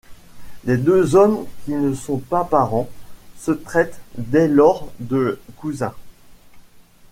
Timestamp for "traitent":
3.51-3.99